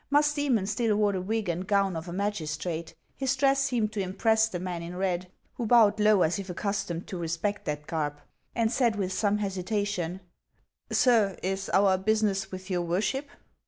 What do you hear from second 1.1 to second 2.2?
the wig and gown of a